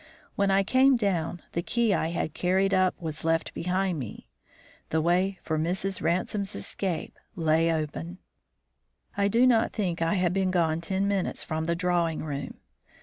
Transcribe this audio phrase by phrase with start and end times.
[0.35, 4.27] When I came down, the key I had carried up was left behind me.
[4.89, 6.01] The way for Mrs.
[6.01, 8.17] Ransome's escape lay open.
[9.15, 12.55] I do not think I had been gone ten minutes from the drawing room.